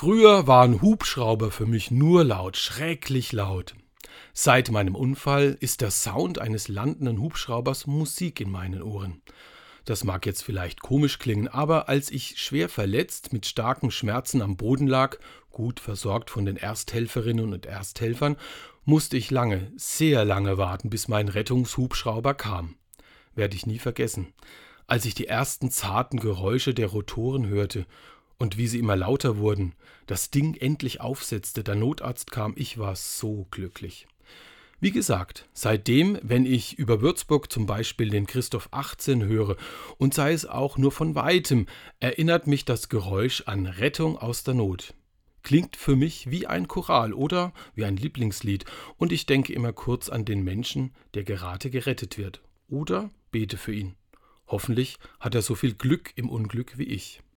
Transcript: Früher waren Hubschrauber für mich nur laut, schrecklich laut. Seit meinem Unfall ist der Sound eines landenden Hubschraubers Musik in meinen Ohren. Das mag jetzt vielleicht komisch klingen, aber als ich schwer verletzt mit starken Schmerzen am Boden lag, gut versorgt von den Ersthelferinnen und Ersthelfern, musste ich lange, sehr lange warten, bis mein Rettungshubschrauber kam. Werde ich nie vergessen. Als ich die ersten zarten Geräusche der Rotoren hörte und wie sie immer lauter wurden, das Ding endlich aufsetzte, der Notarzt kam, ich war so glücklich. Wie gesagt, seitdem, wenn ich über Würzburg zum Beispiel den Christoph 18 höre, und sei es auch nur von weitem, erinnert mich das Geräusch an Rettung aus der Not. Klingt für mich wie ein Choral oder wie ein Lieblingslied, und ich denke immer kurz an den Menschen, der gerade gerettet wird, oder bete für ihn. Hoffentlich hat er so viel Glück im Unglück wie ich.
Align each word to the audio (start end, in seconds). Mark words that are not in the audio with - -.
Früher 0.00 0.46
waren 0.46 0.80
Hubschrauber 0.80 1.50
für 1.50 1.66
mich 1.66 1.90
nur 1.90 2.22
laut, 2.22 2.56
schrecklich 2.56 3.32
laut. 3.32 3.74
Seit 4.32 4.70
meinem 4.70 4.94
Unfall 4.94 5.56
ist 5.58 5.80
der 5.80 5.90
Sound 5.90 6.38
eines 6.38 6.68
landenden 6.68 7.20
Hubschraubers 7.20 7.88
Musik 7.88 8.40
in 8.40 8.48
meinen 8.48 8.80
Ohren. 8.80 9.22
Das 9.84 10.04
mag 10.04 10.24
jetzt 10.24 10.44
vielleicht 10.44 10.82
komisch 10.82 11.18
klingen, 11.18 11.48
aber 11.48 11.88
als 11.88 12.12
ich 12.12 12.40
schwer 12.40 12.68
verletzt 12.68 13.32
mit 13.32 13.44
starken 13.44 13.90
Schmerzen 13.90 14.40
am 14.40 14.56
Boden 14.56 14.86
lag, 14.86 15.18
gut 15.50 15.80
versorgt 15.80 16.30
von 16.30 16.44
den 16.44 16.56
Ersthelferinnen 16.56 17.52
und 17.52 17.66
Ersthelfern, 17.66 18.36
musste 18.84 19.16
ich 19.16 19.32
lange, 19.32 19.72
sehr 19.74 20.24
lange 20.24 20.58
warten, 20.58 20.90
bis 20.90 21.08
mein 21.08 21.26
Rettungshubschrauber 21.26 22.34
kam. 22.34 22.76
Werde 23.34 23.56
ich 23.56 23.66
nie 23.66 23.80
vergessen. 23.80 24.32
Als 24.86 25.04
ich 25.06 25.16
die 25.16 25.26
ersten 25.26 25.72
zarten 25.72 26.20
Geräusche 26.20 26.72
der 26.72 26.86
Rotoren 26.86 27.48
hörte 27.48 27.84
und 28.38 28.56
wie 28.56 28.68
sie 28.68 28.78
immer 28.78 28.96
lauter 28.96 29.38
wurden, 29.38 29.74
das 30.06 30.30
Ding 30.30 30.54
endlich 30.54 31.00
aufsetzte, 31.00 31.64
der 31.64 31.74
Notarzt 31.74 32.30
kam, 32.30 32.54
ich 32.56 32.78
war 32.78 32.96
so 32.96 33.46
glücklich. 33.50 34.06
Wie 34.80 34.92
gesagt, 34.92 35.48
seitdem, 35.52 36.18
wenn 36.22 36.46
ich 36.46 36.78
über 36.78 37.00
Würzburg 37.00 37.50
zum 37.50 37.66
Beispiel 37.66 38.10
den 38.10 38.28
Christoph 38.28 38.68
18 38.70 39.24
höre, 39.24 39.56
und 39.98 40.14
sei 40.14 40.32
es 40.32 40.46
auch 40.46 40.78
nur 40.78 40.92
von 40.92 41.16
weitem, 41.16 41.66
erinnert 41.98 42.46
mich 42.46 42.64
das 42.64 42.88
Geräusch 42.88 43.42
an 43.46 43.66
Rettung 43.66 44.16
aus 44.16 44.44
der 44.44 44.54
Not. 44.54 44.94
Klingt 45.42 45.74
für 45.74 45.96
mich 45.96 46.30
wie 46.30 46.46
ein 46.46 46.68
Choral 46.68 47.12
oder 47.12 47.52
wie 47.74 47.84
ein 47.84 47.96
Lieblingslied, 47.96 48.66
und 48.98 49.10
ich 49.10 49.26
denke 49.26 49.52
immer 49.52 49.72
kurz 49.72 50.08
an 50.08 50.24
den 50.24 50.44
Menschen, 50.44 50.92
der 51.14 51.24
gerade 51.24 51.70
gerettet 51.70 52.16
wird, 52.16 52.40
oder 52.68 53.10
bete 53.32 53.56
für 53.56 53.74
ihn. 53.74 53.96
Hoffentlich 54.46 54.98
hat 55.18 55.34
er 55.34 55.42
so 55.42 55.56
viel 55.56 55.74
Glück 55.74 56.12
im 56.14 56.28
Unglück 56.28 56.78
wie 56.78 56.84
ich. 56.84 57.20